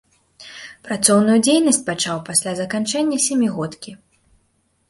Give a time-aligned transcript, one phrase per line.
[0.87, 3.91] Працоўную дзейнасць пачаў пасля заканчэння сямігодкі.